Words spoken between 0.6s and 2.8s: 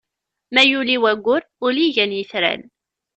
yuli waggur, ula igan itran.